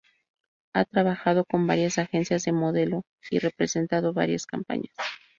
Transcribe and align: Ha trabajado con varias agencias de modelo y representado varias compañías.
Ha 0.73 0.83
trabajado 0.83 1.45
con 1.45 1.67
varias 1.67 1.99
agencias 1.99 2.43
de 2.43 2.51
modelo 2.53 3.03
y 3.29 3.37
representado 3.37 4.13
varias 4.13 4.47
compañías. 4.47 4.95